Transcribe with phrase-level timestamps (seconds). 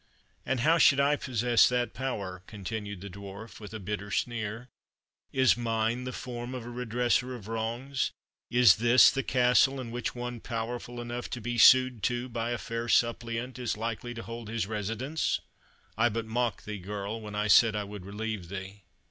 [0.47, 4.67] "And how should I possess that power?" continued the Dwarf, with a bitter sneer;
[5.31, 8.11] "Is mine the form of a redresser of wrongs?
[8.49, 12.57] Is this the castle in which one powerful enough to be sued to by a
[12.57, 15.39] fair suppliant is likely to hold his residence?
[15.95, 18.81] I but mocked thee, girl, when I said I would relieve thee."